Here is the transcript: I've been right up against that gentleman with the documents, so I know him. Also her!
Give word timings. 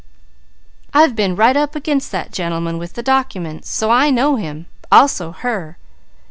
I've 0.95 1.15
been 1.15 1.35
right 1.35 1.55
up 1.55 1.75
against 1.75 2.11
that 2.11 2.31
gentleman 2.33 2.79
with 2.79 2.93
the 2.93 3.03
documents, 3.03 3.69
so 3.69 3.91
I 3.91 4.09
know 4.09 4.35
him. 4.35 4.65
Also 4.91 5.31
her! 5.31 5.77